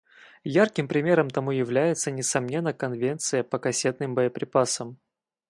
Ярким 0.43 0.87
примером 0.87 1.29
тому 1.29 1.51
является, 1.51 2.09
несомненно, 2.09 2.73
Конвенция 2.73 3.43
по 3.43 3.59
кассетным 3.59 4.15
боеприпасам. 4.15 4.97